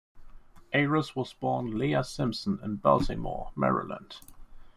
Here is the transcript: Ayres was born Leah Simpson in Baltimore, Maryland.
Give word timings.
Ayres 0.73 1.15
was 1.15 1.31
born 1.33 1.77
Leah 1.77 2.03
Simpson 2.03 2.59
in 2.63 2.77
Baltimore, 2.77 3.51
Maryland. 3.55 4.15